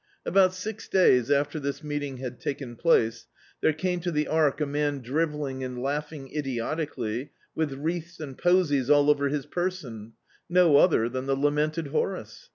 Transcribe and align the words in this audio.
About 0.25 0.55
six 0.55 0.87
days 0.87 1.29
after 1.29 1.59
this 1.59 1.83
meeting 1.83 2.17
had 2.17 2.39
taken 2.39 2.75
place, 2.75 3.27
there 3.61 3.71
came 3.71 3.99
to 3.99 4.09
the 4.11 4.27
Ark 4.27 4.59
a 4.59 4.65
man 4.65 4.97
drivelling 4.97 5.63
and 5.63 5.77
laud 5.79 6.11
ing 6.11 6.35
idiotically, 6.35 7.29
with 7.53 7.73
wreaths 7.73 8.19
and 8.19 8.35
posies 8.35 8.89
all 8.89 9.11
over 9.11 9.29
his 9.29 9.45
person— 9.45 10.13
no 10.59 10.77
other 10.77 11.07
than 11.07 11.27
the 11.27 11.35
lamented 11.37 11.89
Horace. 11.89 12.49